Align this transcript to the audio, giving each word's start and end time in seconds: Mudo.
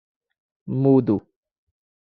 Mudo. 0.81 1.15